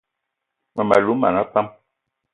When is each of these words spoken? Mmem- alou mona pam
Mmem- 0.75 0.95
alou 0.95 1.15
mona 1.21 1.41
pam 1.53 1.67